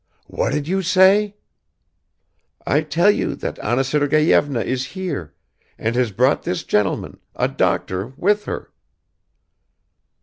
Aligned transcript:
"What 0.25 0.51
did 0.51 0.67
you 0.67 0.81
say?" 0.81 1.35
"I 2.65 2.81
tell 2.81 3.11
you 3.11 3.35
that 3.35 3.59
Anna 3.59 3.83
Sergeyevna 3.83 4.61
is 4.61 4.83
here 4.97 5.35
and 5.77 5.95
has 5.95 6.11
brought 6.11 6.41
this 6.41 6.63
gentleman, 6.63 7.19
a 7.35 7.47
doctor, 7.47 8.07
with 8.17 8.45
her." 8.45 8.71